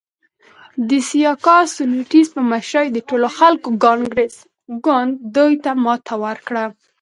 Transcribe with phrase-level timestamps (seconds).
[0.89, 4.35] د سیاکا سټیونز په مشرۍ د ټولو خلکو کانګرس
[4.85, 6.65] ګوند دوی ته ماته ورکړه.